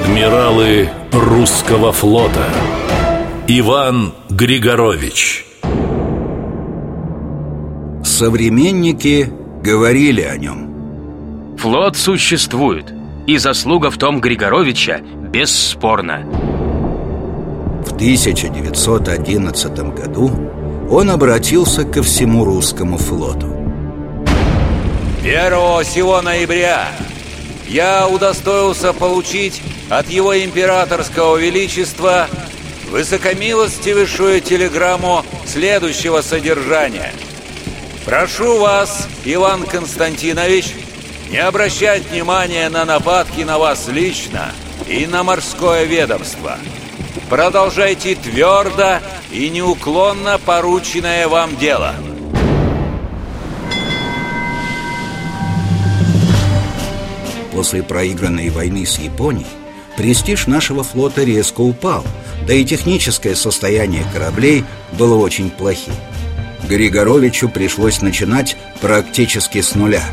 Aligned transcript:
Адмиралы 0.00 0.88
русского 1.12 1.92
флота. 1.92 2.46
Иван 3.46 4.14
Григорович. 4.30 5.44
Современники 8.02 9.30
говорили 9.62 10.22
о 10.22 10.38
нем. 10.38 11.56
Флот 11.58 11.96
существует 11.96 12.92
И 13.26 13.36
заслуга 13.36 13.90
в 13.90 13.98
том 13.98 14.20
Григоровича 14.20 15.00
бесспорна. 15.00 16.24
В 17.84 17.92
1911 17.92 19.78
году 19.94 20.30
он 20.90 21.10
обратился 21.10 21.84
ко 21.84 22.02
всему 22.02 22.44
русскому 22.44 22.96
флоту. 22.96 23.54
1 25.22 25.84
сего 25.84 26.22
ноября 26.22 26.88
я 27.70 28.08
удостоился 28.08 28.92
получить 28.92 29.62
от 29.88 30.08
его 30.08 30.36
императорского 30.36 31.36
величества 31.36 32.28
высокомилостивейшую 32.90 34.40
телеграмму 34.40 35.24
следующего 35.46 36.20
содержания. 36.20 37.12
Прошу 38.04 38.58
вас, 38.58 39.06
Иван 39.24 39.62
Константинович, 39.62 40.74
не 41.30 41.38
обращать 41.38 42.02
внимания 42.10 42.68
на 42.68 42.84
нападки 42.84 43.42
на 43.42 43.58
вас 43.58 43.86
лично 43.86 44.50
и 44.88 45.06
на 45.06 45.22
морское 45.22 45.84
ведомство. 45.84 46.58
Продолжайте 47.28 48.16
твердо 48.16 48.98
и 49.30 49.48
неуклонно 49.48 50.40
порученное 50.44 51.28
вам 51.28 51.56
дело. 51.56 51.94
После 57.52 57.82
проигранной 57.82 58.50
войны 58.50 58.86
с 58.86 58.98
Японией 58.98 59.46
престиж 59.96 60.46
нашего 60.46 60.84
флота 60.84 61.24
резко 61.24 61.60
упал, 61.60 62.04
да 62.46 62.54
и 62.54 62.64
техническое 62.64 63.34
состояние 63.34 64.04
кораблей 64.12 64.64
было 64.92 65.16
очень 65.16 65.50
плохим. 65.50 65.94
Григоровичу 66.68 67.48
пришлось 67.48 68.00
начинать 68.00 68.56
практически 68.80 69.60
с 69.60 69.74
нуля. 69.74 70.04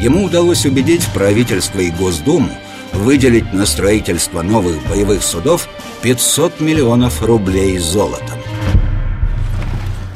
Ему 0.00 0.24
удалось 0.24 0.66
убедить 0.66 1.06
правительство 1.14 1.80
и 1.80 1.90
Госдуму 1.90 2.50
выделить 2.92 3.52
на 3.52 3.66
строительство 3.66 4.42
новых 4.42 4.76
боевых 4.88 5.22
судов 5.22 5.68
500 6.02 6.60
миллионов 6.60 7.22
рублей 7.22 7.78
золотом. 7.78 8.38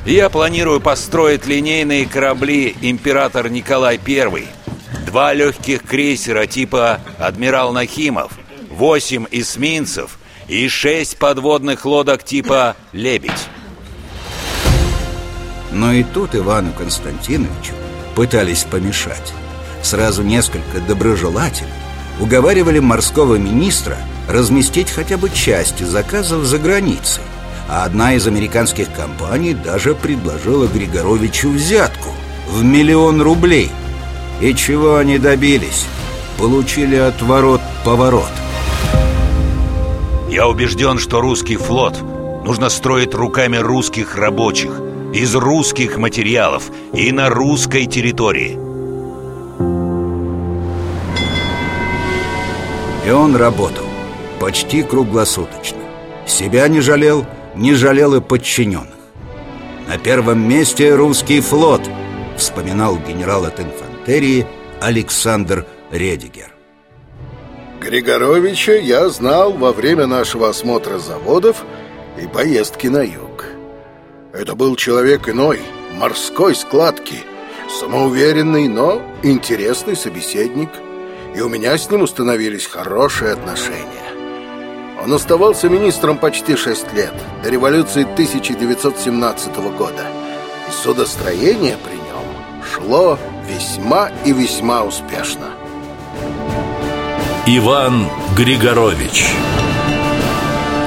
Я 0.04 0.30
планирую 0.30 0.80
построить 0.80 1.46
линейные 1.46 2.06
корабли 2.06 2.76
«Император 2.80 3.50
Николай 3.50 4.00
I», 4.06 4.57
два 5.08 5.32
легких 5.32 5.84
крейсера 5.84 6.46
типа 6.46 7.00
«Адмирал 7.18 7.72
Нахимов», 7.72 8.30
восемь 8.68 9.24
эсминцев 9.30 10.18
и 10.48 10.68
шесть 10.68 11.16
подводных 11.16 11.86
лодок 11.86 12.22
типа 12.22 12.76
«Лебедь». 12.92 13.48
Но 15.72 15.94
и 15.94 16.02
тут 16.02 16.34
Ивану 16.34 16.74
Константиновичу 16.74 17.72
пытались 18.14 18.64
помешать. 18.64 19.32
Сразу 19.82 20.22
несколько 20.22 20.78
доброжелателей 20.86 21.70
уговаривали 22.20 22.78
морского 22.78 23.36
министра 23.36 23.96
разместить 24.28 24.90
хотя 24.90 25.16
бы 25.16 25.30
части 25.30 25.84
заказов 25.84 26.44
за 26.44 26.58
границей. 26.58 27.22
А 27.66 27.84
одна 27.84 28.12
из 28.12 28.26
американских 28.26 28.92
компаний 28.92 29.54
даже 29.54 29.94
предложила 29.94 30.66
Григоровичу 30.66 31.50
взятку 31.50 32.10
в 32.50 32.62
миллион 32.62 33.22
рублей. 33.22 33.70
И 34.40 34.54
чего 34.54 34.96
они 34.96 35.18
добились? 35.18 35.86
Получили 36.38 36.96
отворот-поворот. 36.96 38.30
Я 40.30 40.46
убежден, 40.46 40.98
что 40.98 41.20
русский 41.20 41.56
флот 41.56 42.00
нужно 42.44 42.68
строить 42.68 43.14
руками 43.14 43.56
русских 43.56 44.16
рабочих, 44.16 44.80
из 45.12 45.34
русских 45.34 45.96
материалов 45.96 46.70
и 46.92 47.10
на 47.10 47.30
русской 47.30 47.86
территории. 47.86 48.58
И 53.06 53.10
он 53.10 53.34
работал 53.34 53.86
почти 54.38 54.82
круглосуточно. 54.82 55.78
Себя 56.26 56.68
не 56.68 56.80
жалел, 56.80 57.26
не 57.56 57.74
жалел 57.74 58.14
и 58.14 58.20
подчиненных. 58.20 58.94
На 59.88 59.96
первом 59.96 60.46
месте 60.46 60.94
русский 60.94 61.40
флот, 61.40 61.80
вспоминал 62.36 62.98
генерал 62.98 63.46
от 63.46 63.58
инфантерии 64.08 64.46
Александр 64.80 65.66
Редигер. 65.90 66.54
Григоровича 67.78 68.72
я 68.72 69.08
знал 69.10 69.52
во 69.52 69.72
время 69.72 70.06
нашего 70.06 70.48
осмотра 70.48 70.98
заводов 70.98 71.64
и 72.20 72.26
поездки 72.26 72.86
на 72.86 73.02
юг. 73.02 73.44
Это 74.32 74.54
был 74.54 74.76
человек 74.76 75.28
иной, 75.28 75.60
морской 75.94 76.54
складки, 76.54 77.16
самоуверенный, 77.80 78.66
но 78.66 79.02
интересный 79.22 79.94
собеседник, 79.94 80.70
и 81.36 81.40
у 81.42 81.50
меня 81.50 81.76
с 81.76 81.90
ним 81.90 82.02
установились 82.02 82.66
хорошие 82.66 83.32
отношения. 83.32 83.84
Он 85.04 85.12
оставался 85.12 85.68
министром 85.68 86.16
почти 86.16 86.56
шесть 86.56 86.92
лет, 86.94 87.14
до 87.42 87.50
революции 87.50 88.04
1917 88.04 89.56
года, 89.76 90.06
и 90.66 90.72
судостроение 90.72 91.76
при 91.84 91.96
нем 91.96 92.24
шло 92.64 93.18
весьма 93.48 94.10
и 94.24 94.32
весьма 94.32 94.84
успешно. 94.84 95.48
Иван 97.46 98.06
Григорович 98.36 99.26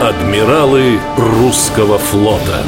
Адмиралы 0.01 0.99
русского 1.17 1.97
флота 1.97 2.63